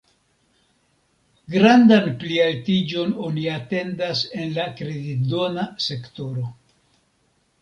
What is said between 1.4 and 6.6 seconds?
Grandan plialtiĝon oni atendas en la kreditdona sektoro.